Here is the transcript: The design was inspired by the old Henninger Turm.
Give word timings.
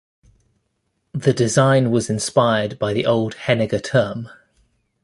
The 1.13 1.31
design 1.31 1.91
was 1.91 2.09
inspired 2.09 2.79
by 2.79 2.91
the 2.91 3.05
old 3.05 3.35
Henninger 3.35 3.77
Turm. 3.79 4.29